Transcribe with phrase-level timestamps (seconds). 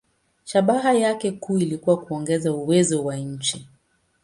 [0.45, 3.67] Shabaha yake kuu ilikuwa kuongeza uwezo wa nchi.